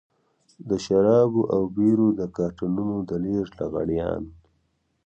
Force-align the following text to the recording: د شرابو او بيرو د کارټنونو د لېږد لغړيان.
د 0.69 0.71
شرابو 0.85 1.41
او 1.55 1.61
بيرو 1.75 2.07
د 2.19 2.21
کارټنونو 2.37 2.95
د 3.09 3.11
لېږد 3.23 3.53
لغړيان. 3.59 4.23